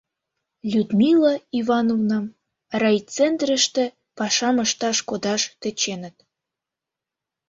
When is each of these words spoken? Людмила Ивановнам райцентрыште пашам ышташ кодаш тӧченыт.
Людмила 0.73 1.33
Ивановнам 1.59 2.25
райцентрыште 2.81 3.83
пашам 4.17 4.55
ышташ 4.65 4.97
кодаш 5.09 5.41
тӧченыт. 5.61 6.15